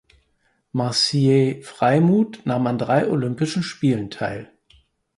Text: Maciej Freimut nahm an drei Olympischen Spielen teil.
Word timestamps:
Maciej 0.71 1.61
Freimut 1.61 2.41
nahm 2.43 2.65
an 2.65 2.79
drei 2.79 3.07
Olympischen 3.07 3.61
Spielen 3.61 4.09
teil. 4.09 4.51